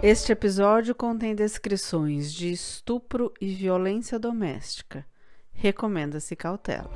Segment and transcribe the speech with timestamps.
[0.00, 5.04] Este episódio contém descrições de estupro e violência doméstica.
[5.50, 6.88] Recomenda-se cautela.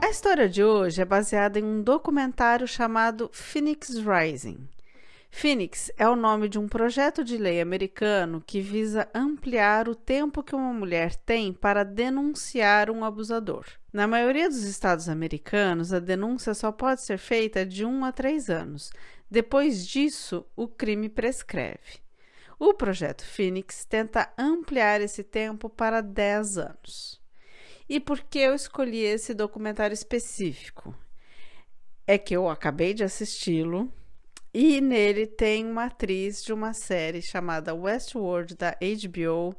[0.00, 4.68] A história de hoje é baseada em um documentário chamado Phoenix Rising.
[5.28, 10.44] Phoenix é o nome de um projeto de lei americano que visa ampliar o tempo
[10.44, 13.64] que uma mulher tem para denunciar um abusador.
[13.92, 18.48] Na maioria dos estados americanos, a denúncia só pode ser feita de 1 a 3
[18.48, 18.90] anos.
[19.30, 22.00] Depois disso, o crime prescreve.
[22.58, 27.20] O projeto Phoenix tenta ampliar esse tempo para 10 anos.
[27.86, 30.94] E por que eu escolhi esse documentário específico?
[32.06, 33.92] É que eu acabei de assisti-lo
[34.54, 39.54] e nele tem uma atriz de uma série chamada Westworld da HBO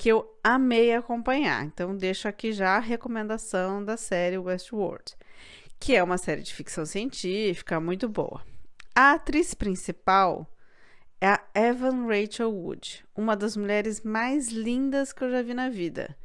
[0.00, 1.62] que eu amei acompanhar.
[1.66, 5.14] Então deixo aqui já a recomendação da série Westworld,
[5.78, 8.40] que é uma série de ficção científica muito boa.
[8.94, 10.50] A atriz principal
[11.20, 15.68] é a Evan Rachel Wood, uma das mulheres mais lindas que eu já vi na
[15.68, 16.16] vida.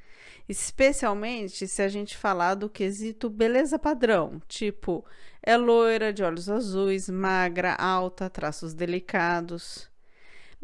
[0.47, 5.05] Especialmente se a gente falar do quesito beleza padrão, tipo,
[5.43, 9.93] é loira, de olhos azuis, magra, alta, traços delicados.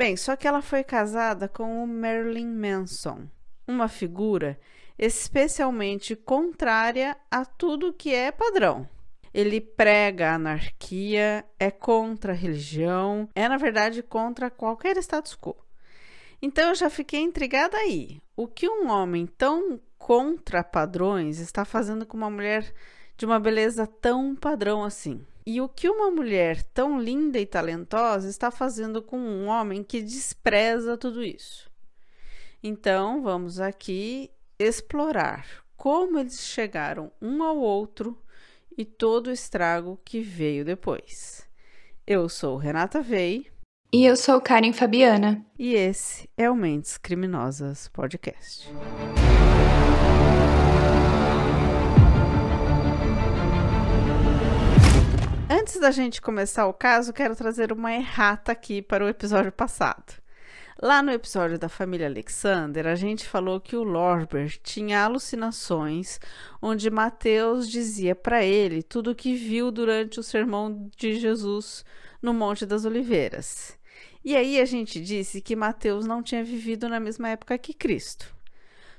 [0.01, 3.27] Bem, só que ela foi casada com o Marilyn Manson,
[3.67, 4.59] uma figura
[4.97, 8.89] especialmente contrária a tudo que é padrão.
[9.31, 15.55] Ele prega a anarquia, é contra a religião, é na verdade contra qualquer status quo.
[16.41, 18.19] Então eu já fiquei intrigada aí.
[18.35, 22.73] O que um homem tão contra padrões está fazendo com uma mulher
[23.15, 25.23] de uma beleza tão padrão assim?
[25.45, 30.01] E o que uma mulher tão linda e talentosa está fazendo com um homem que
[30.01, 31.69] despreza tudo isso?
[32.63, 38.21] Então, vamos aqui explorar como eles chegaram um ao outro
[38.77, 41.47] e todo o estrago que veio depois.
[42.05, 43.47] Eu sou Renata Vei
[43.91, 45.45] e eu sou Karen Fabiana.
[45.57, 48.69] E esse é o Mentes Criminosas Podcast.
[55.53, 60.13] Antes da gente começar o caso, quero trazer uma errata aqui para o episódio passado.
[60.81, 66.21] Lá no episódio da família Alexander, a gente falou que o Lorber tinha alucinações
[66.61, 71.83] onde Mateus dizia para ele tudo o que viu durante o sermão de Jesus
[72.21, 73.77] no Monte das Oliveiras.
[74.23, 78.33] E aí a gente disse que Mateus não tinha vivido na mesma época que Cristo.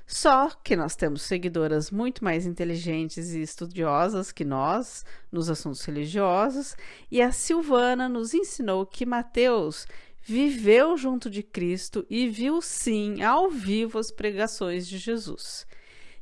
[0.05, 6.75] Só que nós temos seguidoras muito mais inteligentes e estudiosas que nós nos assuntos religiosos,
[7.09, 9.87] e a Silvana nos ensinou que Mateus
[10.21, 15.65] viveu junto de Cristo e viu sim ao vivo as pregações de Jesus.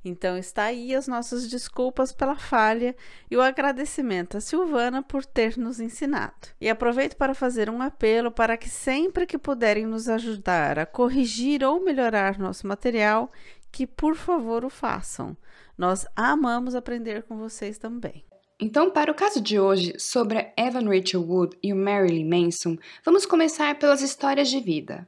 [0.03, 2.95] Então está aí as nossas desculpas pela falha
[3.29, 6.49] e o agradecimento a Silvana por ter nos ensinado.
[6.59, 11.63] E aproveito para fazer um apelo para que sempre que puderem nos ajudar a corrigir
[11.63, 13.31] ou melhorar nosso material,
[13.71, 15.35] que por favor o façam.
[15.77, 18.25] Nós amamos aprender com vocês também.
[18.59, 22.77] Então, para o caso de hoje, sobre a Evan Rachel Wood e o Marilyn Manson,
[23.03, 25.07] vamos começar pelas histórias de vida.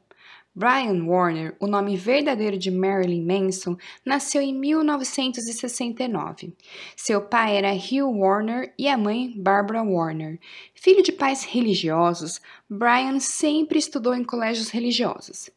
[0.55, 3.75] Brian Warner, o nome verdadeiro de Marilyn Manson,
[4.05, 6.53] nasceu em 1969.
[6.95, 10.39] Seu pai era Hugh Warner e a mãe Barbara Warner.
[10.75, 15.49] Filho de pais religiosos, Brian sempre estudou em colégios religiosos.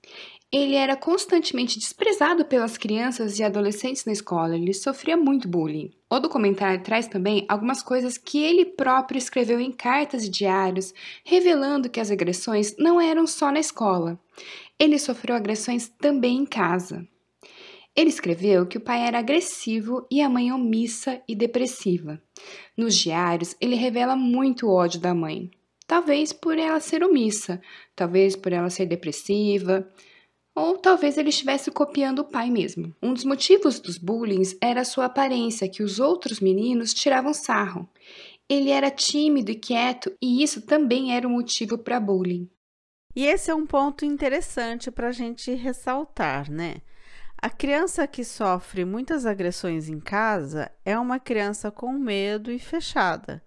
[0.52, 5.90] Ele era constantemente desprezado pelas crianças e adolescentes na escola, ele sofria muito bullying.
[6.08, 11.90] O documentário traz também algumas coisas que ele próprio escreveu em cartas e diários, revelando
[11.90, 14.18] que as agressões não eram só na escola.
[14.78, 17.06] Ele sofreu agressões também em casa.
[17.96, 22.22] Ele escreveu que o pai era agressivo e a mãe omissa e depressiva.
[22.76, 25.50] Nos diários, ele revela muito ódio da mãe.
[25.86, 27.60] Talvez por ela ser omissa,
[27.94, 29.88] talvez por ela ser depressiva,
[30.56, 32.96] ou talvez ele estivesse copiando o pai mesmo.
[33.02, 37.86] Um dos motivos dos bullying era sua aparência, que os outros meninos tiravam sarro.
[38.48, 42.48] Ele era tímido e quieto, e isso também era um motivo para bullying.
[43.14, 46.76] E esse é um ponto interessante para a gente ressaltar, né?
[47.40, 53.42] A criança que sofre muitas agressões em casa é uma criança com medo e fechada.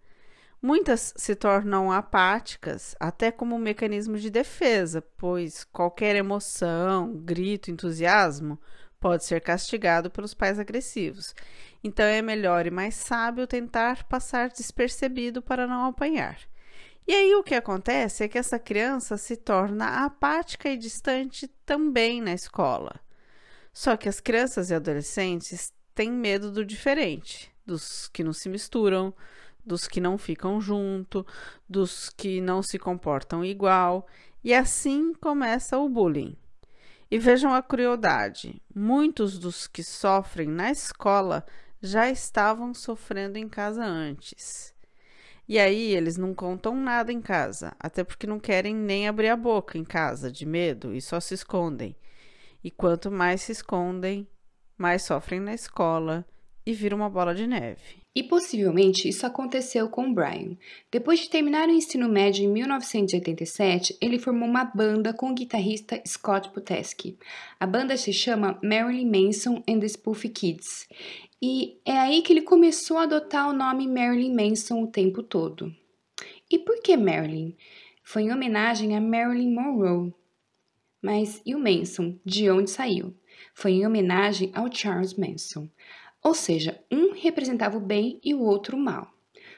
[0.61, 8.59] Muitas se tornam apáticas, até como um mecanismo de defesa, pois qualquer emoção, grito, entusiasmo
[8.99, 11.33] pode ser castigado pelos pais agressivos.
[11.81, 16.37] Então é melhor e mais sábio tentar passar despercebido para não apanhar.
[17.07, 22.21] E aí o que acontece é que essa criança se torna apática e distante também
[22.21, 22.99] na escola.
[23.71, 29.13] Só que as crianças e adolescentes têm medo do diferente, dos que não se misturam,
[29.65, 31.25] dos que não ficam junto,
[31.67, 34.07] dos que não se comportam igual,
[34.43, 36.35] e assim começa o bullying.
[37.11, 41.45] E vejam a crueldade: muitos dos que sofrem na escola
[41.81, 44.73] já estavam sofrendo em casa antes.
[45.47, 49.35] E aí eles não contam nada em casa, até porque não querem nem abrir a
[49.35, 51.95] boca em casa de medo e só se escondem.
[52.63, 54.27] E quanto mais se escondem,
[54.77, 56.23] mais sofrem na escola
[56.63, 58.03] e vira uma bola de neve.
[58.15, 60.57] E possivelmente isso aconteceu com Brian.
[60.91, 66.01] Depois de terminar o ensino médio em 1987, ele formou uma banda com o guitarrista
[66.07, 67.17] Scott Putesky.
[67.59, 70.87] A banda se chama Marilyn Manson and the Spoof Kids.
[71.41, 75.73] E é aí que ele começou a adotar o nome Marilyn Manson o tempo todo.
[76.51, 77.55] E por que Marilyn?
[78.03, 80.13] Foi em homenagem a Marilyn Monroe.
[81.01, 82.17] Mas e o Manson?
[82.25, 83.13] De onde saiu?
[83.53, 85.69] Foi em homenagem ao Charles Manson.
[86.23, 89.11] Ou seja, um representava o bem e o outro o mal.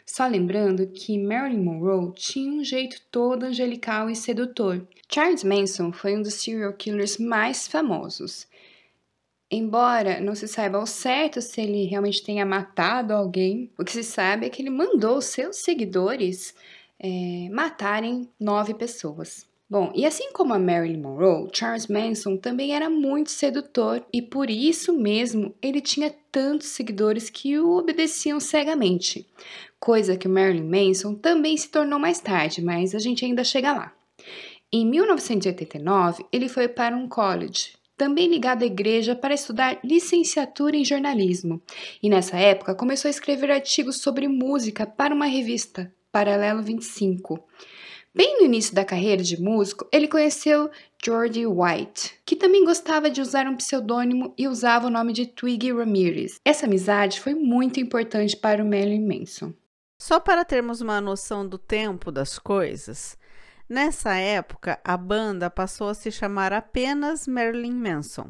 [0.05, 4.87] Só lembrando que Marilyn Monroe tinha um jeito todo angelical e sedutor.
[5.11, 8.47] Charles Manson foi um dos serial killers mais famosos.
[9.49, 14.03] Embora não se saiba ao certo se ele realmente tenha matado alguém, o que se
[14.03, 16.55] sabe é que ele mandou seus seguidores
[16.97, 19.45] é, matarem nove pessoas.
[19.71, 24.49] Bom, e assim como a Marilyn Monroe, Charles Manson também era muito sedutor e por
[24.49, 29.25] isso mesmo ele tinha tantos seguidores que o obedeciam cegamente,
[29.79, 33.93] coisa que Marilyn Manson também se tornou mais tarde, mas a gente ainda chega lá.
[34.73, 40.83] Em 1989, ele foi para um college, também ligado à igreja, para estudar licenciatura em
[40.83, 41.61] jornalismo,
[42.03, 47.41] e nessa época começou a escrever artigos sobre música para uma revista, Paralelo 25.
[48.13, 50.69] Bem no início da carreira de músico, ele conheceu
[51.01, 55.71] Geordie White, que também gostava de usar um pseudônimo e usava o nome de Twiggy
[55.71, 56.35] Ramirez.
[56.43, 59.53] Essa amizade foi muito importante para o Marilyn Manson.
[59.97, 63.17] Só para termos uma noção do tempo das coisas,
[63.69, 68.29] nessa época a banda passou a se chamar apenas Marilyn Manson.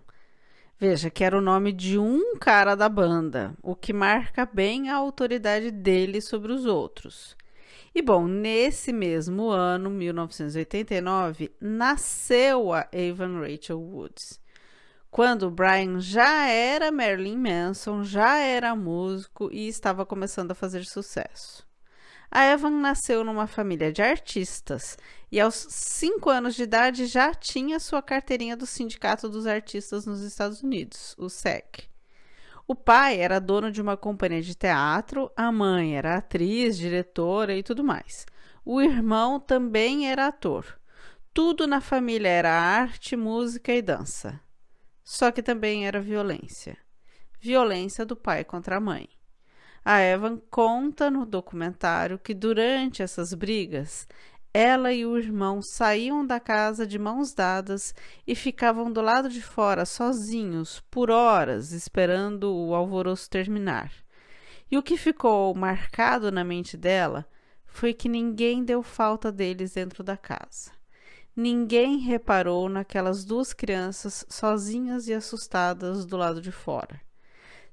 [0.80, 4.96] Veja que era o nome de um cara da banda, o que marca bem a
[4.96, 7.36] autoridade dele sobre os outros.
[7.94, 14.40] E bom, nesse mesmo ano, 1989, nasceu a Evan Rachel Woods.
[15.10, 21.68] Quando Brian já era Marilyn Manson, já era músico e estava começando a fazer sucesso.
[22.32, 24.98] A Evan nasceu numa família de artistas
[25.30, 30.22] e aos 5 anos de idade já tinha sua carteirinha do Sindicato dos Artistas nos
[30.22, 31.91] Estados Unidos, o SEC.
[32.72, 37.62] O pai era dono de uma companhia de teatro, a mãe era atriz, diretora e
[37.62, 38.26] tudo mais.
[38.64, 40.80] O irmão também era ator.
[41.34, 44.40] Tudo na família era arte, música e dança.
[45.04, 46.78] Só que também era violência.
[47.42, 49.10] Violência do pai contra a mãe.
[49.84, 54.08] A Evan conta no documentário que durante essas brigas
[54.54, 57.96] ela e o irmão saíam da casa de mãos dadas
[58.28, 63.92] e ficavam do lado de fora sozinhos por horas esperando o alvoroço terminar.
[64.70, 67.26] E o que ficou marcado na mente dela
[67.66, 70.72] foi que ninguém deu falta deles dentro da casa.
[71.36, 77.00] Ninguém reparou naquelas duas crianças sozinhas e assustadas do lado de fora.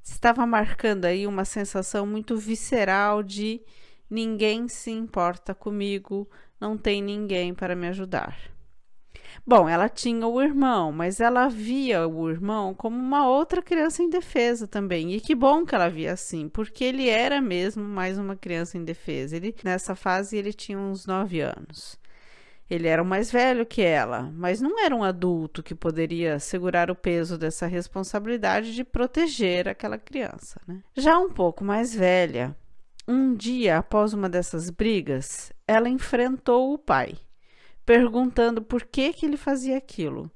[0.03, 3.61] Estava marcando aí uma sensação muito visceral de
[4.09, 6.31] ninguém se importa comigo,
[6.61, 8.37] não tem ninguém para me ajudar.
[9.47, 14.67] Bom, ela tinha o irmão, mas ela via o irmão como uma outra criança indefesa
[14.67, 15.15] também.
[15.15, 19.37] E que bom que ela via assim, porque ele era mesmo mais uma criança indefesa.
[19.37, 21.99] Ele, nessa fase ele tinha uns nove anos.
[22.69, 26.91] Ele era o mais velho que ela, mas não era um adulto que poderia segurar
[26.91, 30.61] o peso dessa responsabilidade de proteger aquela criança.
[30.67, 30.83] Né?
[30.95, 32.55] Já um pouco mais velha,
[33.07, 37.19] um dia após uma dessas brigas, ela enfrentou o pai,
[37.85, 40.31] perguntando por que, que ele fazia aquilo.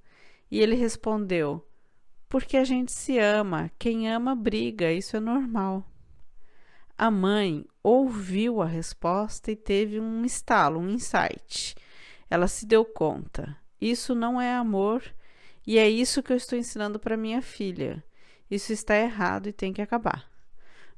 [0.51, 1.67] E ele respondeu:
[2.29, 5.91] Porque a gente se ama, quem ama briga, isso é normal.
[6.99, 11.75] A mãe ouviu a resposta e teve um estalo, um insight.
[12.29, 15.03] Ela se deu conta: isso não é amor
[15.67, 18.05] e é isso que eu estou ensinando para minha filha.
[18.51, 20.32] Isso está errado e tem que acabar.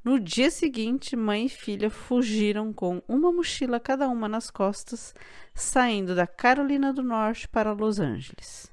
[0.04, 5.14] No dia seguinte, mãe e filha fugiram com uma mochila cada uma nas costas,
[5.54, 8.70] saindo da Carolina do Norte para Los Angeles.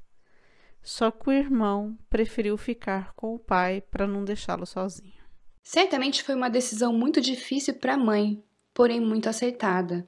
[0.84, 5.24] Só que o irmão preferiu ficar com o pai para não deixá-lo sozinho.
[5.64, 10.06] Certamente foi uma decisão muito difícil para a mãe, porém muito acertada.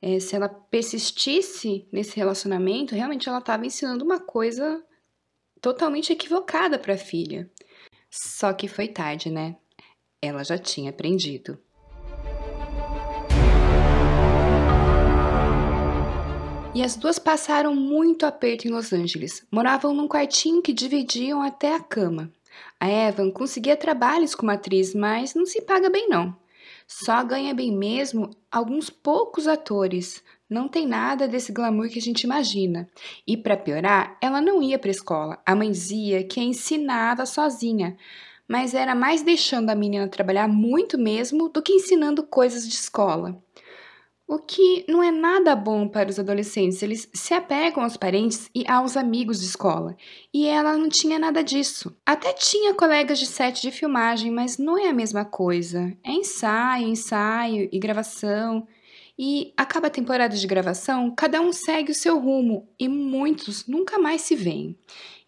[0.00, 4.84] É, se ela persistisse nesse relacionamento, realmente ela estava ensinando uma coisa
[5.60, 7.50] totalmente equivocada para a filha.
[8.08, 9.56] Só que foi tarde, né?
[10.24, 11.58] ela já tinha aprendido.
[16.74, 19.46] E as duas passaram muito aperto em Los Angeles.
[19.48, 22.32] Moravam num quartinho que dividiam até a cama.
[22.80, 26.36] A Evan conseguia trabalhos como atriz, mas não se paga bem não.
[26.86, 30.22] Só ganha bem mesmo alguns poucos atores.
[30.50, 32.88] Não tem nada desse glamour que a gente imagina.
[33.26, 35.40] E para piorar, ela não ia para escola.
[35.46, 37.96] A mãe dizia que a ensinava sozinha
[38.48, 43.42] mas era mais deixando a menina trabalhar muito mesmo do que ensinando coisas de escola.
[44.26, 48.64] O que não é nada bom para os adolescentes, eles se apegam aos parentes e
[48.66, 49.94] aos amigos de escola.
[50.32, 51.94] E ela não tinha nada disso.
[52.06, 55.94] Até tinha colegas de set de filmagem, mas não é a mesma coisa.
[56.02, 58.66] É ensaio, ensaio e gravação.
[59.18, 63.96] E acaba a temporada de gravação, cada um segue o seu rumo e muitos nunca
[63.98, 64.76] mais se veem.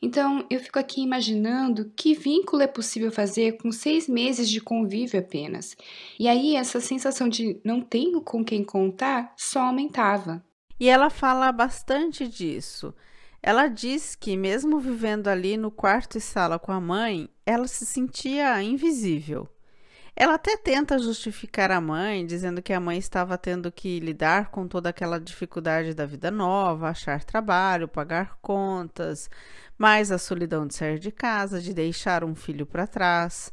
[0.01, 5.19] Então eu fico aqui imaginando que vínculo é possível fazer com seis meses de convívio
[5.19, 5.77] apenas.
[6.19, 10.45] E aí essa sensação de não tenho com quem contar só aumentava.
[10.79, 12.95] E ela fala bastante disso.
[13.43, 17.87] Ela diz que, mesmo vivendo ali no quarto e sala com a mãe, ela se
[17.87, 19.49] sentia invisível.
[20.19, 24.67] Ela até tenta justificar a mãe, dizendo que a mãe estava tendo que lidar com
[24.67, 29.29] toda aquela dificuldade da vida nova, achar trabalho, pagar contas,
[29.77, 33.53] mais a solidão de sair de casa, de deixar um filho para trás.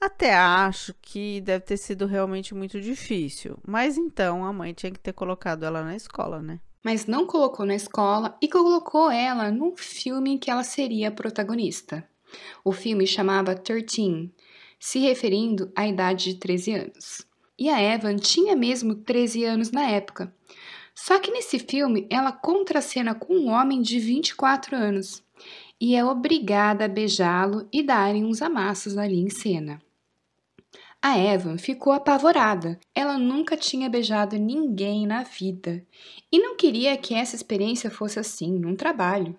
[0.00, 5.00] Até acho que deve ter sido realmente muito difícil, mas então a mãe tinha que
[5.00, 6.60] ter colocado ela na escola, né?
[6.84, 11.10] Mas não colocou na escola e colocou ela num filme em que ela seria a
[11.10, 12.08] protagonista.
[12.64, 14.32] O filme chamava 13
[14.78, 17.26] se referindo à idade de 13 anos.
[17.58, 20.34] E a Evan tinha mesmo 13 anos na época.
[20.94, 25.22] Só que nesse filme ela contracena com um homem de 24 anos
[25.80, 29.80] e é obrigada a beijá-lo e darem uns amassos ali em cena.
[31.00, 32.80] A Evan ficou apavorada.
[32.94, 35.86] Ela nunca tinha beijado ninguém na vida
[36.32, 39.38] e não queria que essa experiência fosse assim, num trabalho.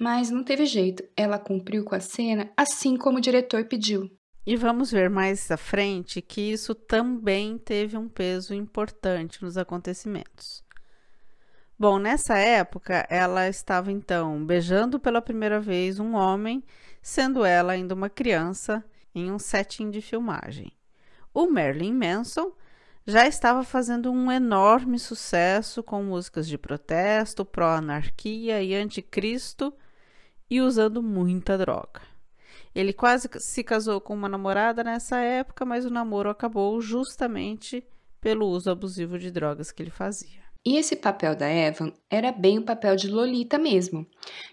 [0.00, 4.10] Mas não teve jeito, ela cumpriu com a cena assim como o diretor pediu.
[4.50, 10.64] E vamos ver mais à frente que isso também teve um peso importante nos acontecimentos.
[11.78, 16.64] Bom, nessa época, ela estava então beijando pela primeira vez um homem,
[17.02, 18.82] sendo ela ainda uma criança,
[19.14, 20.72] em um setting de filmagem.
[21.34, 22.50] O Marilyn Manson
[23.06, 29.74] já estava fazendo um enorme sucesso com músicas de protesto, pró-anarquia e anticristo
[30.48, 32.07] e usando muita droga.
[32.74, 37.84] Ele quase se casou com uma namorada nessa época, mas o namoro acabou justamente
[38.20, 40.48] pelo uso abusivo de drogas que ele fazia.
[40.66, 44.06] E esse papel da Evan era bem o papel de Lolita mesmo,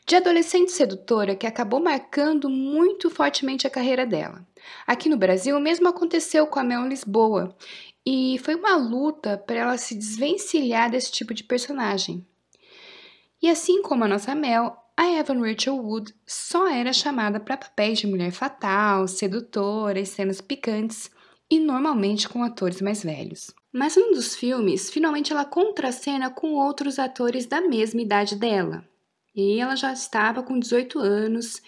[0.06, 4.46] de adolescente sedutora que acabou marcando muito fortemente a carreira dela.
[4.88, 7.56] Aqui no Brasil, o mesmo aconteceu com a Mel Lisboa,
[8.06, 12.26] e foi uma luta para ela se desvencilhar desse tipo de personagem.
[13.42, 18.00] E assim como a nossa Mel, a Evan Rachel Wood só era chamada para papéis
[18.00, 21.12] de mulher fatal, sedutora cenas picantes,
[21.50, 23.52] e normalmente com atores mais velhos.
[23.72, 28.84] Mas num dos filmes, finalmente ela contracena com outros atores da mesma idade dela.
[29.36, 31.62] E ela já estava com 18 anos,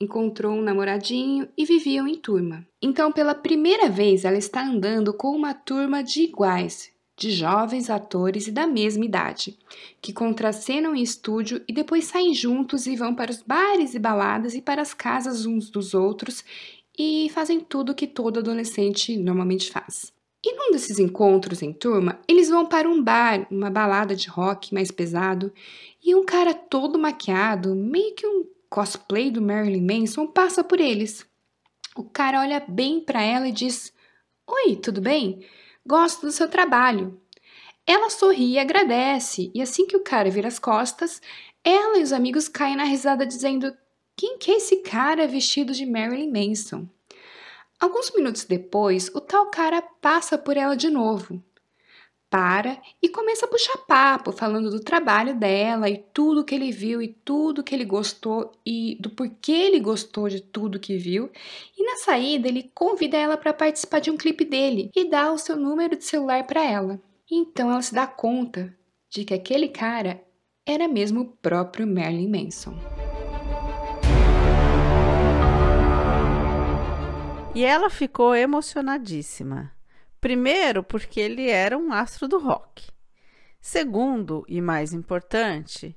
[0.00, 2.66] encontrou um namoradinho e viviam em turma.
[2.82, 8.46] Então, pela primeira vez, ela está andando com uma turma de iguais, de jovens atores
[8.46, 9.58] e da mesma idade,
[10.00, 14.54] que contracenam em estúdio e depois saem juntos e vão para os bares e baladas
[14.54, 16.44] e para as casas uns dos outros
[16.98, 20.12] e fazem tudo que todo adolescente normalmente faz.
[20.44, 24.74] E num desses encontros em turma, eles vão para um bar, uma balada de rock
[24.74, 25.52] mais pesado,
[26.04, 31.24] e um cara todo maquiado, meio que um cosplay do Marilyn Manson, passa por eles.
[31.94, 33.92] O cara olha bem para ela e diz:
[34.48, 35.44] Oi, tudo bem?
[35.86, 37.20] Gosto do seu trabalho.
[37.86, 41.20] Ela sorri e agradece, e assim que o cara vira as costas,
[41.64, 43.76] ela e os amigos caem na risada dizendo:
[44.16, 46.88] Quem que é esse cara vestido de Marilyn Manson?
[47.80, 51.42] Alguns minutos depois, o tal cara passa por ela de novo
[52.32, 57.02] para e começa a puxar papo, falando do trabalho dela e tudo que ele viu
[57.02, 61.30] e tudo que ele gostou e do porquê ele gostou de tudo que viu.
[61.76, 65.36] E na saída, ele convida ela para participar de um clipe dele e dá o
[65.36, 66.98] seu número de celular para ela.
[67.30, 68.74] Então ela se dá conta
[69.10, 70.18] de que aquele cara
[70.64, 72.74] era mesmo o próprio Marilyn Manson.
[77.54, 79.70] E ela ficou emocionadíssima.
[80.22, 82.88] Primeiro, porque ele era um astro do rock.
[83.60, 85.96] Segundo, e mais importante,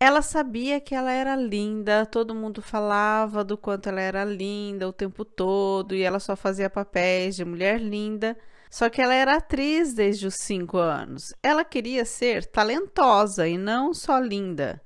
[0.00, 4.92] ela sabia que ela era linda, todo mundo falava do quanto ela era linda o
[4.92, 8.38] tempo todo e ela só fazia papéis de mulher linda,
[8.70, 11.34] Só que ela era atriz desde os 5 anos.
[11.42, 14.82] Ela queria ser talentosa e não só linda.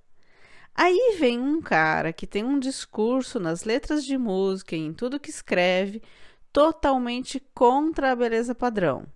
[0.74, 5.20] Aí vem um cara que tem um discurso nas letras de música e em tudo
[5.20, 6.02] que escreve
[6.52, 9.06] totalmente contra a beleza padrão.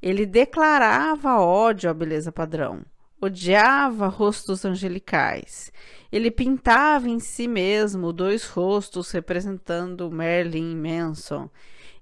[0.00, 2.84] Ele declarava ódio à beleza padrão,
[3.20, 5.70] odiava rostos angelicais.
[6.10, 11.50] Ele pintava em si mesmo dois rostos representando Marilyn Manson.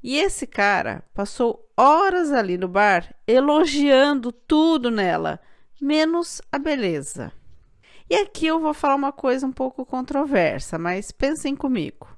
[0.03, 5.41] E esse cara passou horas ali no bar elogiando tudo nela,
[5.81, 7.33] menos a beleza.
[8.09, 12.18] E aqui eu vou falar uma coisa um pouco controversa, mas pensem comigo.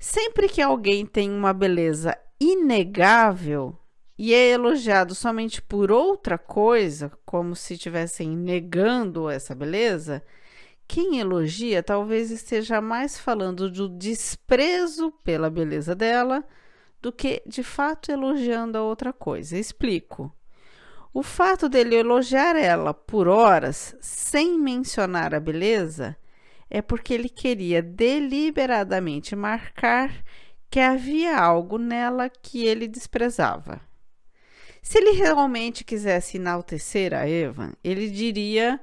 [0.00, 3.78] Sempre que alguém tem uma beleza inegável
[4.18, 10.24] e é elogiado somente por outra coisa, como se estivessem negando essa beleza,
[10.88, 16.42] quem elogia talvez esteja mais falando do desprezo pela beleza dela
[16.98, 19.58] do que de fato elogiando a outra coisa.
[19.58, 20.34] Explico.
[21.12, 26.16] O fato dele elogiar ela por horas sem mencionar a beleza
[26.70, 30.22] é porque ele queria deliberadamente marcar
[30.70, 33.80] que havia algo nela que ele desprezava.
[34.80, 38.80] Se ele realmente quisesse enaltecer a Eva, ele diria: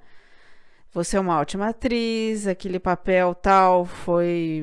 [0.94, 4.62] Você é uma ótima atriz, aquele papel tal foi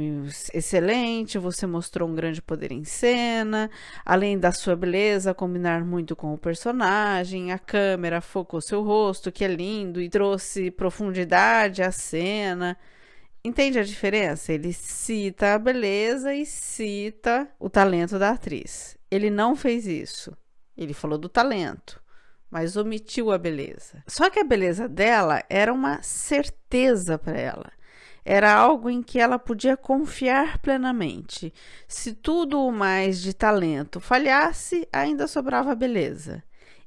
[0.52, 3.70] excelente, você mostrou um grande poder em cena,
[4.04, 9.44] além da sua beleza combinar muito com o personagem, a câmera focou seu rosto, que
[9.44, 12.76] é lindo, e trouxe profundidade à cena.
[13.46, 14.54] Entende a diferença?
[14.54, 18.96] Ele cita a beleza e cita o talento da atriz.
[19.10, 20.34] Ele não fez isso.
[20.74, 22.02] Ele falou do talento,
[22.50, 24.02] mas omitiu a beleza.
[24.06, 27.70] Só que a beleza dela era uma certeza para ela.
[28.24, 31.52] Era algo em que ela podia confiar plenamente.
[31.86, 36.42] Se tudo o mais de talento falhasse, ainda sobrava beleza.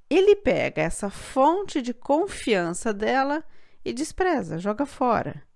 [0.10, 3.44] Ele pega essa fonte de confiança dela
[3.86, 5.47] e despreza, joga fora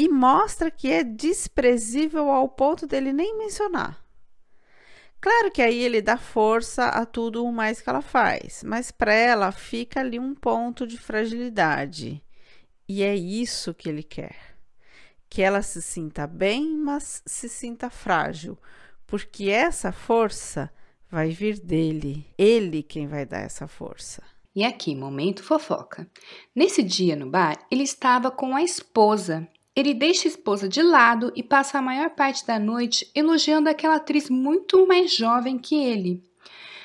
[0.00, 4.02] e mostra que é desprezível ao ponto dele nem mencionar.
[5.20, 9.12] Claro que aí ele dá força a tudo o mais que ela faz, mas para
[9.12, 12.24] ela fica ali um ponto de fragilidade.
[12.88, 14.56] E é isso que ele quer.
[15.28, 18.56] Que ela se sinta bem, mas se sinta frágil,
[19.06, 20.72] porque essa força
[21.10, 22.26] vai vir dele.
[22.38, 24.22] Ele quem vai dar essa força.
[24.56, 26.10] E aqui, momento fofoca.
[26.56, 29.46] Nesse dia no bar, ele estava com a esposa
[29.80, 33.96] ele deixa a esposa de lado e passa a maior parte da noite elogiando aquela
[33.96, 36.22] atriz muito mais jovem que ele.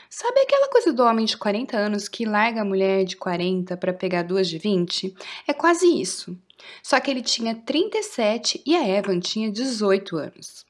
[0.09, 3.93] Sabe aquela coisa do homem de 40 anos que larga a mulher de 40 para
[3.93, 5.13] pegar duas de 20?
[5.45, 6.37] É quase isso.
[6.81, 10.65] Só que ele tinha 37 e a Evan tinha 18 anos.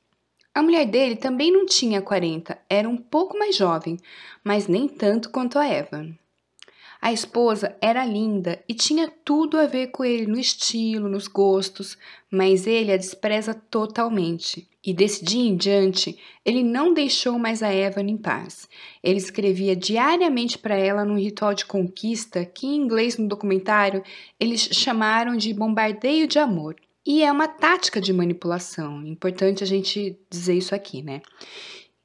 [0.54, 3.98] A mulher dele também não tinha 40, era um pouco mais jovem,
[4.44, 6.18] mas nem tanto quanto a Evan.
[7.06, 12.00] A esposa era linda e tinha tudo a ver com ele no estilo, nos gostos,
[12.32, 14.68] mas ele a despreza totalmente.
[14.84, 18.68] E desse dia em diante, ele não deixou mais a Evan em paz.
[19.04, 24.02] Ele escrevia diariamente para ela num ritual de conquista que, em inglês no documentário,
[24.40, 26.76] eles chamaram de bombardeio de amor.
[27.06, 29.06] E é uma tática de manipulação.
[29.06, 31.22] Importante a gente dizer isso aqui, né?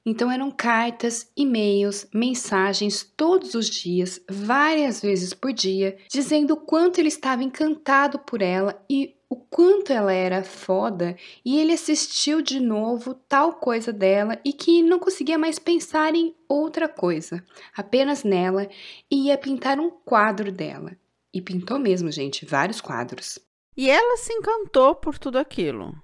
[0.05, 6.99] Então eram cartas, e-mails, mensagens todos os dias, várias vezes por dia, dizendo o quanto
[6.99, 12.59] ele estava encantado por ela e o quanto ela era foda, e ele assistiu de
[12.59, 17.45] novo tal coisa dela e que não conseguia mais pensar em outra coisa,
[17.77, 18.69] apenas nela,
[19.09, 20.97] e ia pintar um quadro dela.
[21.33, 23.39] E pintou mesmo, gente, vários quadros.
[23.77, 25.95] E ela se encantou por tudo aquilo.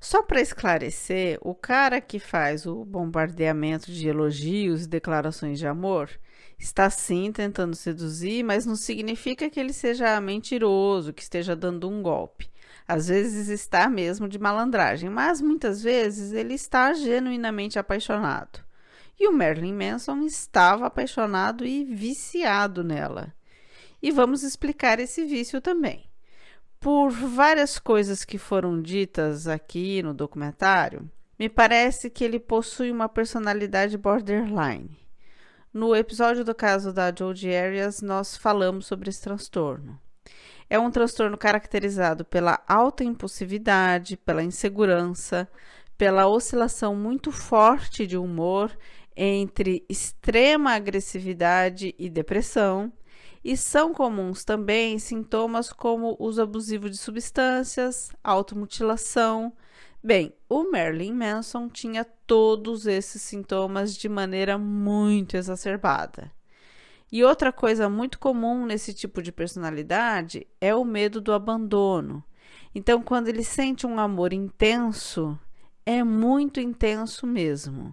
[0.00, 6.08] Só para esclarecer, o cara que faz o bombardeamento de elogios e declarações de amor
[6.56, 12.00] está sim tentando seduzir, mas não significa que ele seja mentiroso, que esteja dando um
[12.00, 12.48] golpe.
[12.86, 18.60] Às vezes está mesmo de malandragem, mas muitas vezes ele está genuinamente apaixonado.
[19.18, 23.34] E o Marilyn Manson estava apaixonado e viciado nela.
[24.00, 26.07] E vamos explicar esse vício também
[26.80, 33.08] por várias coisas que foram ditas aqui no documentário, me parece que ele possui uma
[33.08, 34.98] personalidade borderline.
[35.72, 40.00] No episódio do caso da Jodie Arias, nós falamos sobre esse transtorno.
[40.70, 45.48] É um transtorno caracterizado pela alta impulsividade, pela insegurança,
[45.96, 48.76] pela oscilação muito forte de humor
[49.16, 52.92] entre extrema agressividade e depressão,
[53.44, 59.52] e são comuns também sintomas como uso abusivo de substâncias, automutilação,
[60.02, 66.30] Bem, o Marilyn Manson tinha todos esses sintomas de maneira muito exacerbada.
[67.10, 72.22] E outra coisa muito comum nesse tipo de personalidade é o medo do abandono.
[72.72, 75.36] Então, quando ele sente um amor intenso,
[75.84, 77.92] é muito intenso mesmo.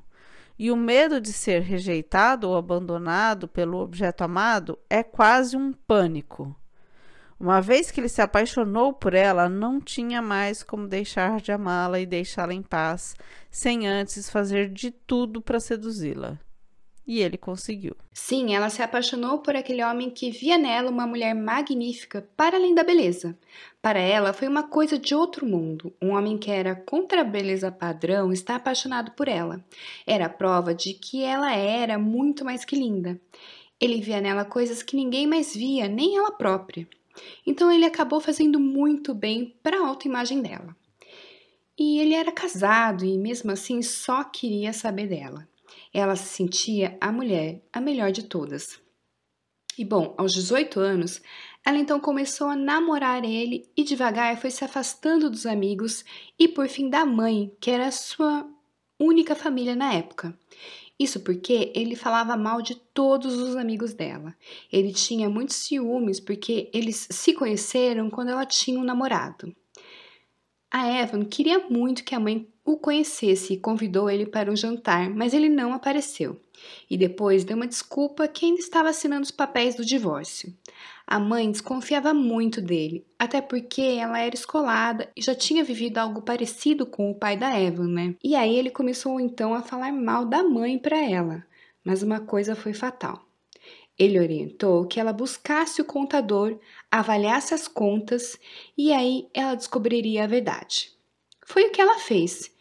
[0.57, 6.55] E o medo de ser rejeitado ou abandonado pelo objeto amado é quase um pânico.
[7.37, 11.99] Uma vez que ele se apaixonou por ela, não tinha mais como deixar de amá-la
[11.99, 13.15] e deixá-la em paz,
[13.51, 16.39] sem antes fazer de tudo para seduzi-la.
[17.07, 17.95] E ele conseguiu.
[18.11, 22.73] Sim, ela se apaixonou por aquele homem que via nela uma mulher magnífica, para além
[22.73, 23.37] da beleza.
[23.79, 25.93] Para ela, foi uma coisa de outro mundo.
[26.01, 29.63] Um homem que era contra a beleza padrão está apaixonado por ela.
[30.07, 33.21] Era prova de que ela era muito mais que linda.
[33.79, 36.87] Ele via nela coisas que ninguém mais via, nem ela própria.
[37.45, 40.75] Então ele acabou fazendo muito bem para a autoimagem dela.
[41.77, 45.47] E ele era casado e mesmo assim só queria saber dela.
[45.97, 48.81] Ela se sentia a mulher, a melhor de todas.
[49.77, 51.21] E bom, aos 18 anos,
[51.65, 56.03] ela então começou a namorar ele e devagar foi se afastando dos amigos
[56.38, 58.45] e por fim da mãe, que era a sua
[58.99, 60.38] única família na época.
[60.99, 64.36] Isso porque ele falava mal de todos os amigos dela.
[64.69, 69.55] Ele tinha muitos ciúmes porque eles se conheceram quando ela tinha um namorado.
[70.77, 75.09] A Evan queria muito que a mãe o conhecesse e convidou ele para um jantar,
[75.09, 76.38] mas ele não apareceu.
[76.89, 80.53] E depois deu uma desculpa que ainda estava assinando os papéis do divórcio.
[81.07, 86.21] A mãe desconfiava muito dele, até porque ela era escolada e já tinha vivido algo
[86.21, 88.13] parecido com o pai da Evan, né?
[88.21, 91.41] E aí ele começou então a falar mal da mãe para ela,
[91.85, 93.25] mas uma coisa foi fatal.
[93.97, 96.60] Ele orientou que ela buscasse o contador,
[96.91, 98.38] avaliasse as contas
[98.77, 100.91] e aí ela descobriria a verdade.
[101.45, 102.51] Foi o que ela fez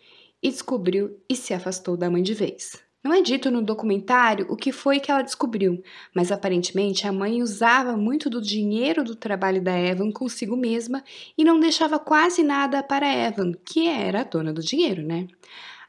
[0.42, 2.84] e descobriu e se afastou da mãe de vez.
[3.04, 5.82] Não é dito no documentário o que foi que ela descobriu,
[6.14, 11.04] mas aparentemente a mãe usava muito do dinheiro do trabalho da Evan consigo mesma
[11.36, 15.28] e não deixava quase nada para Evan, que era a dona do dinheiro, né?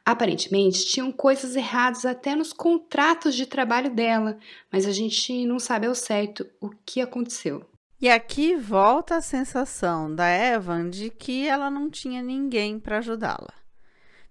[0.06, 4.38] Aparentemente tinham coisas erradas até nos contratos de trabalho dela,
[4.72, 7.68] mas a gente não sabe ao certo o que aconteceu.
[8.00, 13.54] E aqui volta a sensação da Evan de que ela não tinha ninguém para ajudá-la.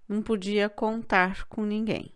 [0.08, 2.14] Não podia contar com ninguém.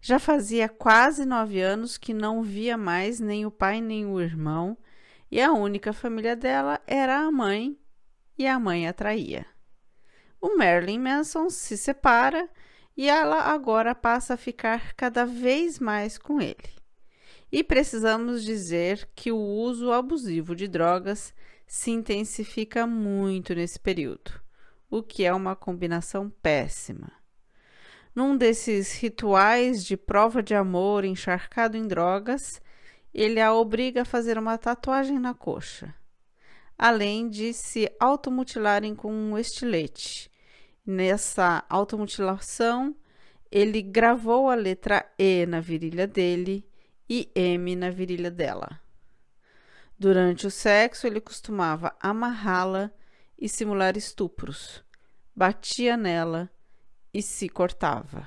[0.00, 4.76] Já fazia quase nove anos que não via mais nem o pai nem o irmão,
[5.30, 7.78] e a única família dela era a mãe,
[8.36, 9.46] e a mãe a traía.
[10.40, 12.48] O Marilyn Manson se separa
[13.00, 16.68] e ela agora passa a ficar cada vez mais com ele.
[17.50, 21.32] E precisamos dizer que o uso abusivo de drogas
[21.66, 24.38] se intensifica muito nesse período,
[24.90, 27.10] o que é uma combinação péssima.
[28.14, 32.60] Num desses rituais de prova de amor encharcado em drogas,
[33.14, 35.94] ele a obriga a fazer uma tatuagem na coxa,
[36.76, 40.29] além de se automutilarem com um estilete.
[40.92, 42.96] Nessa automutilação,
[43.48, 46.68] ele gravou a letra E na virilha dele
[47.08, 48.80] e M na virilha dela.
[49.96, 52.90] Durante o sexo, ele costumava amarrá-la
[53.38, 54.82] e simular estupros.
[55.32, 56.50] Batia nela
[57.14, 58.26] e se cortava.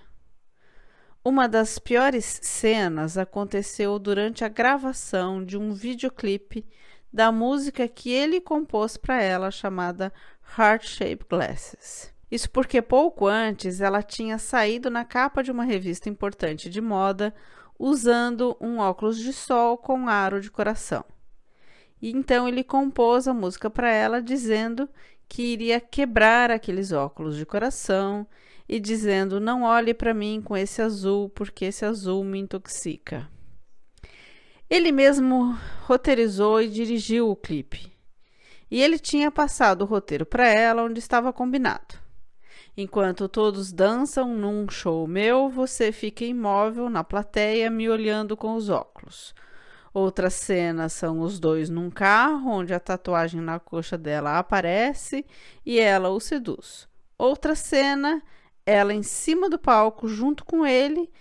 [1.21, 6.65] Uma das piores cenas aconteceu durante a gravação de um videoclipe
[7.11, 10.13] da música que ele compôs para ela chamada
[10.57, 12.12] Heart Shaped Glasses.
[12.33, 17.31] Isso porque pouco antes ela tinha saído na capa de uma revista importante de moda
[17.77, 21.05] usando um óculos de sol com aro de coração.
[22.01, 24.89] E então ele compôs a música para ela dizendo
[25.29, 28.25] que iria quebrar aqueles óculos de coração
[28.67, 33.29] e dizendo: Não olhe para mim com esse azul, porque esse azul me intoxica.
[34.67, 37.93] Ele mesmo roteirizou e dirigiu o clipe.
[38.71, 42.01] E ele tinha passado o roteiro para ela onde estava combinado.
[42.75, 48.67] Enquanto todos dançam num show meu, você fica imóvel na plateia me olhando com os
[48.67, 49.35] óculos.
[49.93, 55.23] Outras cenas são os dois num carro, onde a tatuagem na coxa dela aparece
[55.63, 56.87] e ela o seduz.
[57.15, 58.23] Outra cena
[58.65, 61.11] ela em cima do palco junto com ele,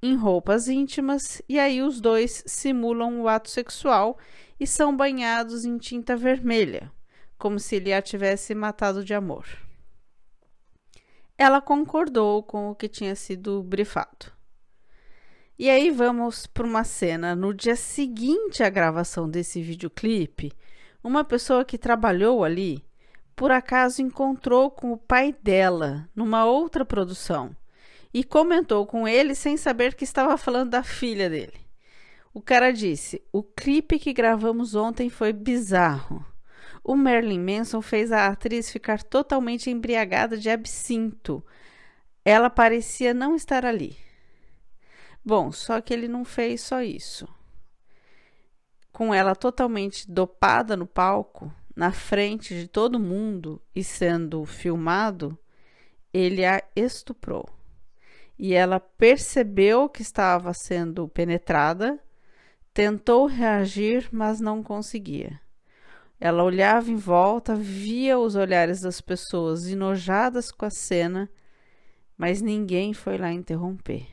[0.00, 4.16] em roupas íntimas, e aí os dois simulam o ato sexual
[4.60, 6.92] e são banhados em tinta vermelha,
[7.36, 9.44] como se ele a tivesse matado de amor.
[11.36, 14.32] Ela concordou com o que tinha sido brifado.
[15.58, 17.34] E aí vamos para uma cena.
[17.34, 20.52] No dia seguinte à gravação desse videoclipe,
[21.02, 22.84] uma pessoa que trabalhou ali
[23.36, 27.54] por acaso encontrou com o pai dela numa outra produção
[28.12, 31.64] e comentou com ele sem saber que estava falando da filha dele.
[32.32, 36.24] O cara disse: O clipe que gravamos ontem foi bizarro.
[36.84, 41.42] O Marilyn Manson fez a atriz ficar totalmente embriagada de absinto.
[42.22, 43.96] Ela parecia não estar ali.
[45.24, 47.26] Bom, só que ele não fez só isso.
[48.92, 55.36] Com ela totalmente dopada no palco, na frente de todo mundo e sendo filmado,
[56.12, 57.48] ele a estuprou
[58.38, 61.98] e ela percebeu que estava sendo penetrada,
[62.72, 65.40] tentou reagir, mas não conseguia.
[66.20, 71.30] Ela olhava em volta, via os olhares das pessoas enojadas com a cena,
[72.16, 74.06] mas ninguém foi lá interromper.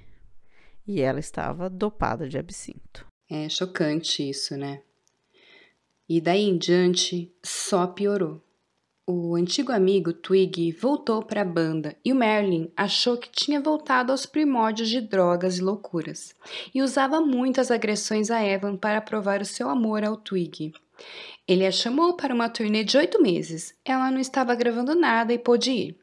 [0.88, 3.06] E ela estava dopada de absinto.
[3.30, 4.82] É chocante isso, né?
[6.10, 8.44] E daí em diante só piorou.
[9.08, 14.12] O antigo amigo Twig voltou para a banda e o Merlin achou que tinha voltado
[14.12, 16.36] aos primórdios de drogas e loucuras,
[16.74, 20.74] e usava muitas agressões a Evan para provar o seu amor ao Twig.
[21.48, 23.74] Ele a chamou para uma turnê de oito meses.
[23.84, 26.02] Ela não estava gravando nada e pôde ir.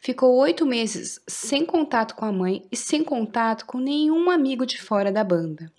[0.00, 4.80] Ficou oito meses sem contato com a mãe e sem contato com nenhum amigo de
[4.80, 5.70] fora da banda.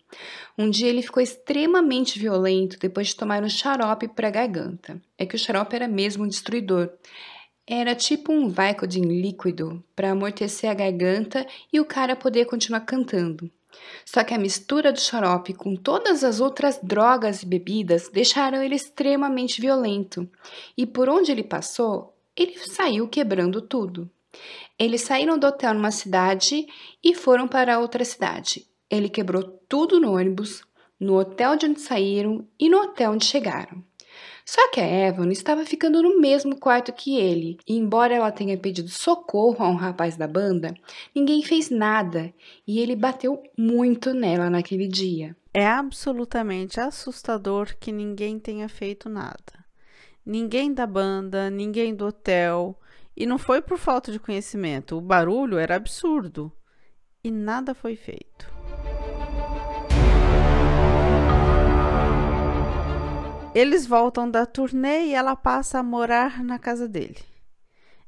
[0.58, 5.02] Um dia ele ficou extremamente violento depois de tomar um xarope para a garganta.
[5.18, 6.92] É que o xarope era mesmo destruidor.
[7.66, 13.52] Era tipo um Vicodin líquido para amortecer a garganta e o cara poder continuar cantando.
[14.06, 18.76] Só que a mistura do xarope com todas as outras drogas e bebidas deixaram ele
[18.76, 20.30] extremamente violento.
[20.78, 24.10] E por onde ele passou, ele saiu quebrando tudo.
[24.78, 26.68] Eles saíram do hotel numa cidade
[27.04, 28.68] e foram para outra cidade.
[28.90, 30.64] Ele quebrou tudo no ônibus,
[31.00, 33.84] no hotel de onde saíram e no hotel onde chegaram.
[34.48, 38.58] Só que a Evan estava ficando no mesmo quarto que ele, e embora ela tenha
[38.58, 40.74] pedido socorro a um rapaz da banda,
[41.14, 42.34] ninguém fez nada
[42.66, 45.36] e ele bateu muito nela naquele dia.
[45.54, 49.66] É absolutamente assustador que ninguém tenha feito nada.
[50.26, 52.80] Ninguém da banda, ninguém do hotel,
[53.18, 56.50] e não foi por falta de conhecimento, o barulho era absurdo
[57.22, 58.57] e nada foi feito.
[63.56, 67.18] Eles voltam da turnê e ela passa a morar na casa dele.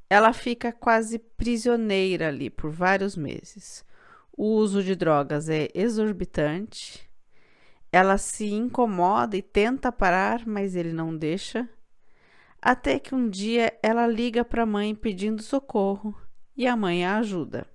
[0.09, 3.85] Ela fica quase prisioneira ali por vários meses.
[4.31, 7.09] O uso de drogas é exorbitante.
[7.91, 11.67] Ela se incomoda e tenta parar, mas ele não deixa.
[12.61, 16.15] Até que um dia ela liga para a mãe pedindo socorro
[16.55, 17.65] e a mãe a ajuda.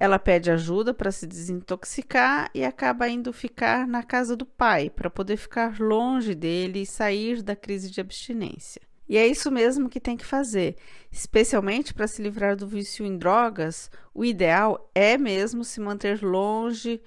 [0.00, 5.10] Ela pede ajuda para se desintoxicar e acaba indo ficar na casa do pai para
[5.10, 8.80] poder ficar longe dele e sair da crise de abstinência.
[9.06, 10.76] E é isso mesmo que tem que fazer,
[11.12, 13.90] especialmente para se livrar do vício em drogas.
[14.14, 17.02] O ideal é mesmo se manter longe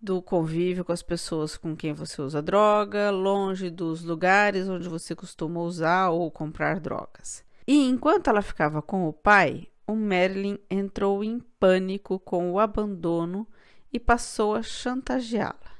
[0.00, 5.14] do convívio com as pessoas com quem você usa droga, longe dos lugares onde você
[5.14, 7.44] costuma usar ou comprar drogas.
[7.68, 13.46] E enquanto ela ficava com o pai, o Merlin entrou em pânico com o abandono
[13.92, 15.72] e passou a chantageá-la.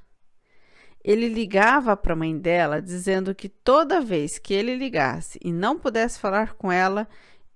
[1.04, 5.76] Ele ligava para a mãe dela dizendo que toda vez que ele ligasse e não
[5.78, 7.08] pudesse falar com ela,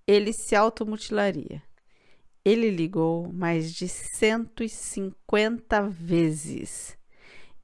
[0.06, 1.62] ele se automutilaria.
[2.44, 6.96] Ele ligou mais de 150 vezes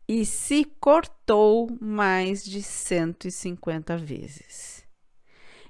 [0.08, 4.81] e se cortou mais de 150 vezes.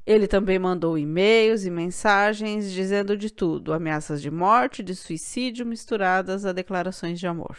[0.05, 6.45] Ele também mandou e-mails e mensagens dizendo de tudo, ameaças de morte, de suicídio misturadas
[6.45, 7.57] a declarações de amor.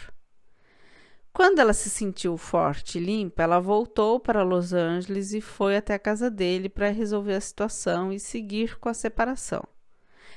[1.32, 5.96] Quando ela se sentiu forte e limpa, ela voltou para Los Angeles e foi até
[5.96, 9.64] a casa dele para resolver a situação e seguir com a separação.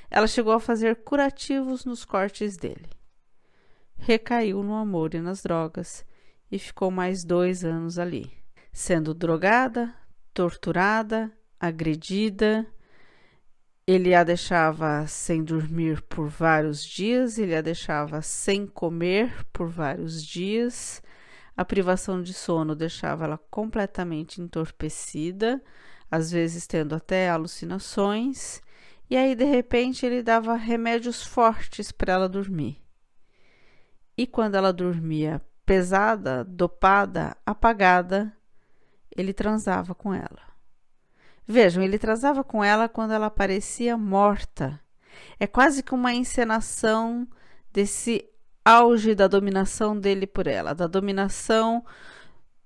[0.09, 2.89] Ela chegou a fazer curativos nos cortes dele.
[3.95, 6.05] Recaiu no amor e nas drogas
[6.49, 8.31] e ficou mais dois anos ali,
[8.71, 9.93] sendo drogada,
[10.33, 12.65] torturada agredida.
[13.85, 20.23] Ele a deixava sem dormir por vários dias, ele a deixava sem comer por vários
[20.23, 21.01] dias.
[21.55, 25.63] A privação de sono deixava ela completamente entorpecida,
[26.11, 28.61] às vezes tendo até alucinações.
[29.09, 32.81] E aí, de repente, ele dava remédios fortes para ela dormir.
[34.17, 38.35] E quando ela dormia pesada, dopada, apagada,
[39.15, 40.46] ele transava com ela.
[41.47, 44.79] Vejam, ele transava com ela quando ela parecia morta.
[45.39, 47.25] É quase que uma encenação
[47.71, 48.27] desse
[48.65, 51.85] auge da dominação dele por ela, da dominação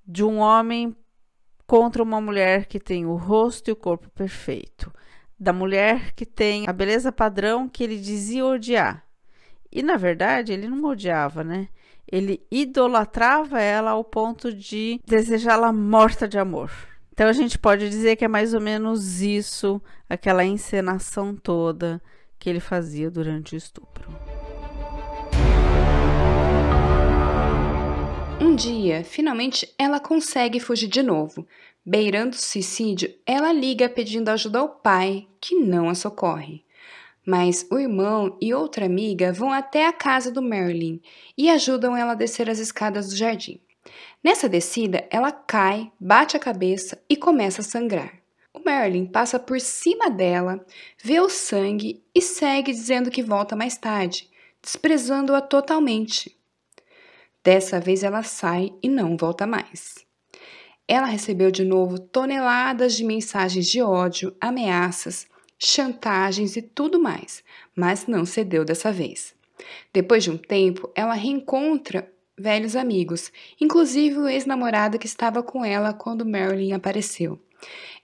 [0.05, 0.95] de um homem
[1.67, 4.91] contra uma mulher que tem o rosto e o corpo perfeito,
[5.39, 9.05] da mulher que tem a beleza padrão que ele dizia odiar.
[9.71, 11.69] E na verdade, ele não odiava, né?
[12.11, 16.90] Ele idolatrava ela ao ponto de desejá-la morta de amor.
[17.13, 22.01] Então a gente pode dizer que é mais ou menos isso, aquela encenação toda
[22.39, 24.09] que ele fazia durante o estupro.
[28.39, 31.47] Um dia, finalmente, ela consegue fugir de novo.
[31.85, 36.63] Beirando o suicídio, ela liga pedindo ajuda ao pai, que não a socorre.
[37.25, 40.99] Mas o irmão e outra amiga vão até a casa do Marilyn
[41.37, 43.59] e ajudam ela a descer as escadas do jardim.
[44.23, 48.21] Nessa descida, ela cai, bate a cabeça e começa a sangrar.
[48.53, 50.63] O Marilyn passa por cima dela,
[51.01, 54.29] vê o sangue e segue dizendo que volta mais tarde,
[54.61, 56.37] desprezando-a totalmente.
[57.43, 60.05] Dessa vez ela sai e não volta mais.
[60.87, 65.25] Ela recebeu de novo toneladas de mensagens de ódio, ameaças,
[65.57, 67.43] chantagens e tudo mais,
[67.75, 69.33] mas não cedeu dessa vez.
[69.93, 75.93] Depois de um tempo, ela reencontra velhos amigos, inclusive o ex-namorado que estava com ela
[75.93, 77.39] quando Marilyn apareceu.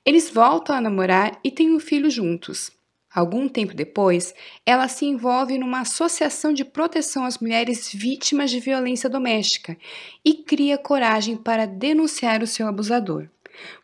[0.06, 2.72] Eles voltam a namorar e têm um filho juntos.
[3.14, 4.34] Algum tempo depois,
[4.66, 9.76] ela se envolve numa associação de proteção às mulheres vítimas de violência doméstica
[10.24, 13.28] e cria coragem para denunciar o seu abusador.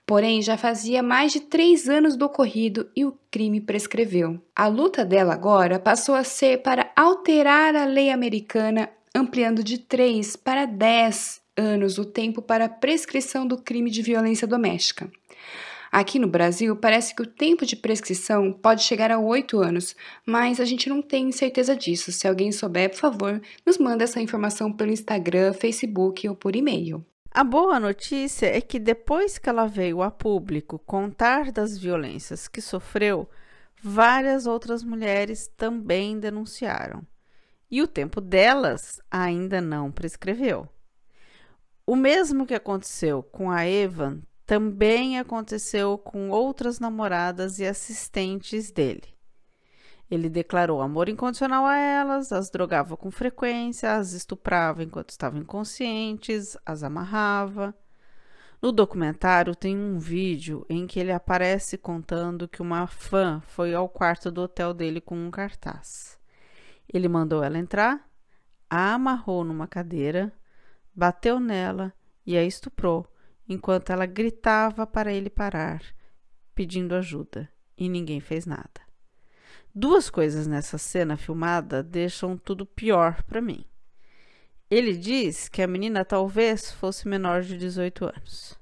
[0.05, 4.39] Porém, já fazia mais de três anos do ocorrido e o crime prescreveu.
[4.55, 10.35] A luta dela agora passou a ser para alterar a lei americana, ampliando de três
[10.35, 15.09] para dez anos o tempo para a prescrição do crime de violência doméstica.
[15.91, 19.95] Aqui no Brasil, parece que o tempo de prescrição pode chegar a oito anos,
[20.25, 22.11] mas a gente não tem certeza disso.
[22.11, 27.05] Se alguém souber, por favor, nos manda essa informação pelo Instagram, Facebook ou por e-mail.
[27.29, 32.59] A boa notícia é que depois que ela veio a público contar das violências que
[32.59, 33.29] sofreu,
[33.79, 37.05] várias outras mulheres também denunciaram.
[37.73, 40.69] E o tempo delas ainda não prescreveu.
[41.87, 49.17] O mesmo que aconteceu com a Evan também aconteceu com outras namoradas e assistentes dele.
[50.07, 56.55] Ele declarou amor incondicional a elas, as drogava com frequência, as estuprava enquanto estavam inconscientes,
[56.63, 57.73] as amarrava.
[58.61, 63.89] No documentário tem um vídeo em que ele aparece contando que uma fã foi ao
[63.89, 66.21] quarto do hotel dele com um cartaz.
[66.91, 68.09] Ele mandou ela entrar,
[68.69, 70.33] a amarrou numa cadeira,
[70.95, 71.93] bateu nela
[72.25, 73.07] e a estuprou,
[73.47, 75.81] enquanto ela gritava para ele parar,
[76.55, 78.81] pedindo ajuda, e ninguém fez nada.
[79.75, 83.65] Duas coisas nessa cena filmada deixam tudo pior para mim.
[84.69, 88.59] Ele diz que a menina talvez fosse menor de 18 anos.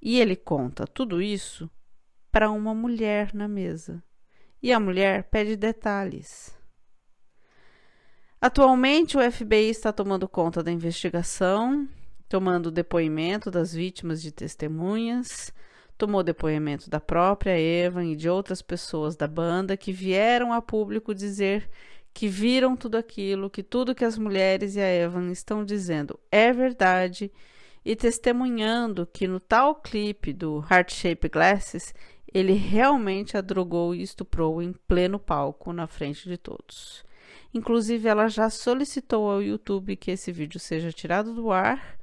[0.00, 1.70] E ele conta tudo isso
[2.32, 4.02] para uma mulher na mesa.
[4.62, 6.54] E a mulher pede detalhes.
[8.40, 11.88] Atualmente, o FBI está tomando conta da investigação,
[12.28, 15.52] tomando depoimento das vítimas de testemunhas
[16.00, 21.14] tomou depoimento da própria Evan e de outras pessoas da banda que vieram a público
[21.14, 21.68] dizer
[22.14, 26.54] que viram tudo aquilo, que tudo que as mulheres e a Evan estão dizendo é
[26.54, 27.30] verdade
[27.84, 31.94] e testemunhando que no tal clipe do Heart Shape Glasses
[32.32, 37.04] ele realmente a drogou e estuprou em pleno palco na frente de todos.
[37.52, 41.98] Inclusive, ela já solicitou ao YouTube que esse vídeo seja tirado do ar.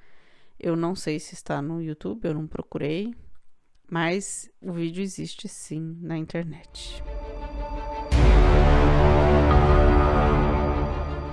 [0.59, 3.13] Eu não sei se está no YouTube, eu não procurei,
[3.89, 7.01] mas o vídeo existe sim na internet.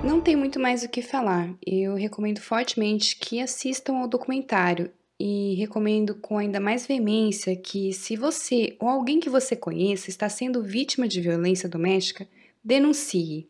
[0.04, 1.52] Não tem muito mais o que falar.
[1.66, 8.16] Eu recomendo fortemente que assistam ao documentário e recomendo com ainda mais veemência que, se
[8.16, 12.28] você ou alguém que você conheça está sendo vítima de violência doméstica,
[12.62, 13.48] denuncie.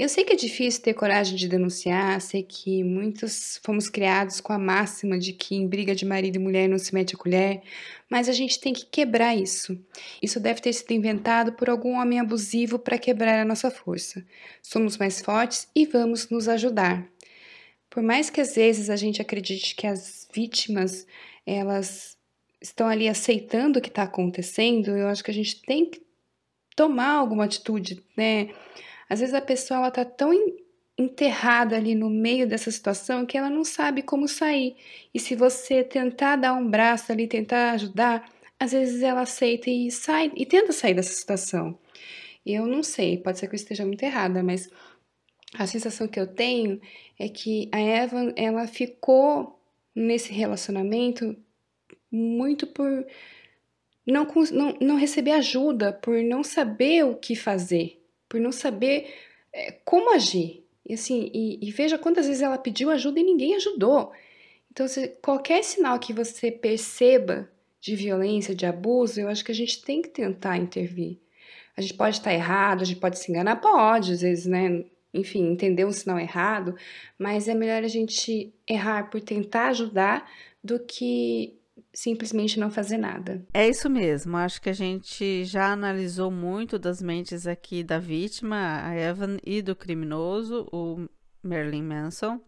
[0.00, 4.50] Eu sei que é difícil ter coragem de denunciar, sei que muitos fomos criados com
[4.50, 7.60] a máxima de que em briga de marido e mulher não se mete a colher,
[8.08, 9.78] mas a gente tem que quebrar isso.
[10.22, 14.24] Isso deve ter sido inventado por algum homem abusivo para quebrar a nossa força.
[14.62, 17.06] Somos mais fortes e vamos nos ajudar.
[17.90, 21.06] Por mais que às vezes a gente acredite que as vítimas
[21.44, 22.16] elas
[22.58, 26.00] estão ali aceitando o que está acontecendo, eu acho que a gente tem que
[26.74, 28.48] tomar alguma atitude, né?
[29.10, 30.32] Às vezes a pessoa está tão
[30.96, 34.76] enterrada ali no meio dessa situação que ela não sabe como sair.
[35.12, 39.90] E se você tentar dar um braço ali, tentar ajudar, às vezes ela aceita e
[39.90, 41.76] sai e tenta sair dessa situação.
[42.46, 44.70] Eu não sei, pode ser que eu esteja muito errada, mas
[45.54, 46.80] a sensação que eu tenho
[47.18, 49.60] é que a Evan ela ficou
[49.94, 51.36] nesse relacionamento
[52.10, 53.04] muito por
[54.06, 57.99] não, não, não receber ajuda, por não saber o que fazer,
[58.30, 59.12] por não saber
[59.52, 60.64] é, como agir.
[60.88, 64.12] E, assim, e, e, veja quantas vezes ela pediu ajuda e ninguém ajudou.
[64.70, 67.50] Então, se, qualquer sinal que você perceba
[67.80, 71.18] de violência, de abuso, eu acho que a gente tem que tentar intervir.
[71.76, 74.84] A gente pode estar errado, a gente pode se enganar, pode, às vezes, né?
[75.12, 76.76] Enfim, entender um sinal errado,
[77.18, 80.30] mas é melhor a gente errar por tentar ajudar
[80.62, 81.58] do que
[81.92, 83.44] simplesmente não fazer nada.
[83.52, 84.36] É isso mesmo.
[84.36, 89.62] Acho que a gente já analisou muito das mentes aqui da vítima, a Evan, e
[89.62, 91.08] do criminoso, o
[91.42, 92.40] Marilyn Manson.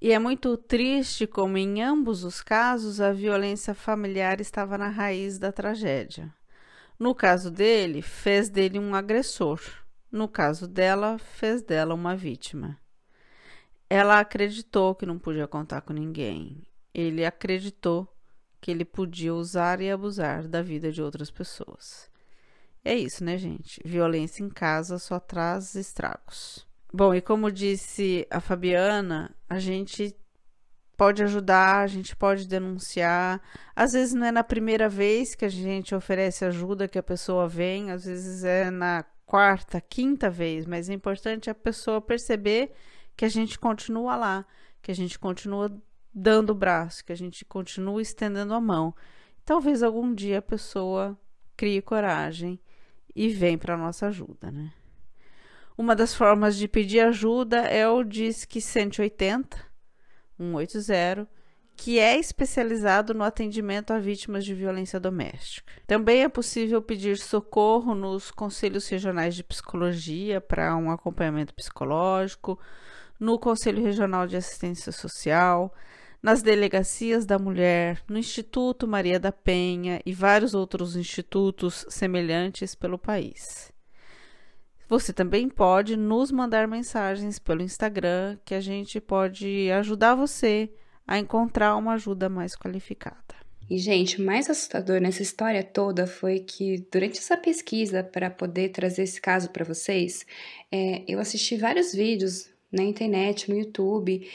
[0.00, 5.38] E é muito triste como em ambos os casos a violência familiar estava na raiz
[5.38, 6.32] da tragédia.
[6.98, 9.60] No caso dele, fez dele um agressor.
[10.10, 12.78] No caso dela, fez dela uma vítima.
[13.90, 16.62] Ela acreditou que não podia contar com ninguém.
[16.94, 18.08] Ele acreditou
[18.60, 22.10] que ele podia usar e abusar da vida de outras pessoas.
[22.84, 23.80] É isso, né, gente?
[23.84, 26.66] Violência em casa só traz estragos.
[26.92, 30.16] Bom, e como disse a Fabiana, a gente
[30.96, 33.40] pode ajudar, a gente pode denunciar.
[33.76, 37.46] Às vezes não é na primeira vez que a gente oferece ajuda que a pessoa
[37.46, 42.72] vem, às vezes é na quarta, quinta vez, mas é importante a pessoa perceber
[43.14, 44.46] que a gente continua lá,
[44.80, 45.70] que a gente continua
[46.14, 48.94] dando o braço, que a gente continua estendendo a mão.
[49.44, 51.18] Talvez algum dia a pessoa
[51.56, 52.60] crie coragem
[53.14, 54.72] e vem para nossa ajuda, né?
[55.76, 59.56] Uma das formas de pedir ajuda é o Disque 180,
[60.36, 61.28] 180,
[61.76, 65.72] que é especializado no atendimento a vítimas de violência doméstica.
[65.86, 72.58] Também é possível pedir socorro nos conselhos regionais de psicologia para um acompanhamento psicológico,
[73.18, 75.72] no Conselho Regional de Assistência Social,
[76.22, 82.98] nas delegacias da mulher, no Instituto Maria da Penha e vários outros institutos semelhantes pelo
[82.98, 83.72] país.
[84.88, 90.70] Você também pode nos mandar mensagens pelo Instagram que a gente pode ajudar você
[91.06, 93.38] a encontrar uma ajuda mais qualificada.
[93.70, 98.70] E, gente, o mais assustador nessa história toda foi que, durante essa pesquisa para poder
[98.70, 100.24] trazer esse caso para vocês,
[100.72, 104.26] é, eu assisti vários vídeos na internet, no YouTube,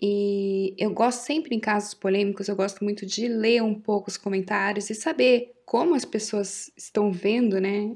[0.00, 4.16] e eu gosto sempre em casos polêmicos, eu gosto muito de ler um pouco os
[4.16, 7.94] comentários e saber como as pessoas estão vendo, né,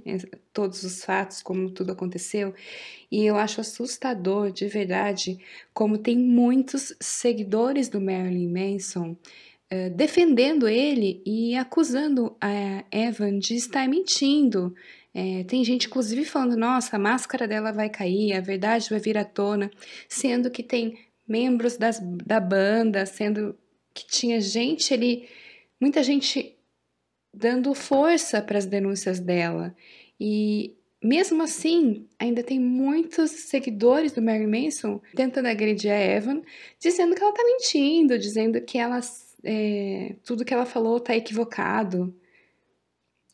[0.52, 2.54] todos os fatos, como tudo aconteceu.
[3.10, 5.38] E eu acho assustador, de verdade,
[5.72, 9.16] como tem muitos seguidores do Marilyn Manson
[9.72, 14.74] uh, defendendo ele e acusando a Evan de estar mentindo.
[15.12, 19.16] É, tem gente, inclusive, falando: nossa, a máscara dela vai cair, a verdade vai vir
[19.16, 19.70] à tona,
[20.08, 23.56] sendo que tem membros das, da banda, sendo
[23.92, 25.28] que tinha gente ali,
[25.80, 26.56] muita gente
[27.32, 29.74] dando força para as denúncias dela.
[30.18, 36.42] E mesmo assim, ainda tem muitos seguidores do Mary Manson tentando agredir a Evan,
[36.78, 39.00] dizendo que ela tá mentindo, dizendo que ela,
[39.42, 42.14] é, tudo que ela falou tá equivocado.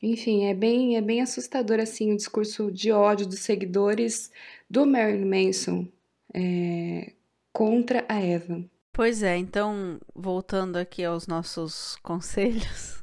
[0.03, 4.33] Enfim, é bem, é bem assustador assim o discurso de ódio dos seguidores
[4.69, 5.87] do Marilyn Manson
[6.33, 7.13] é,
[7.53, 8.65] contra a Eva.
[8.93, 13.01] Pois é, então, voltando aqui aos nossos conselhos,